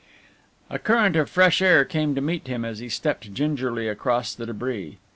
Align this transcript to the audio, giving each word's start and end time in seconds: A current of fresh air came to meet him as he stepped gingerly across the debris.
A 0.71 0.79
current 0.79 1.15
of 1.15 1.29
fresh 1.29 1.61
air 1.61 1.85
came 1.85 2.15
to 2.15 2.21
meet 2.21 2.47
him 2.47 2.65
as 2.65 2.79
he 2.79 2.89
stepped 2.89 3.35
gingerly 3.35 3.87
across 3.87 4.33
the 4.33 4.47
debris. 4.47 4.97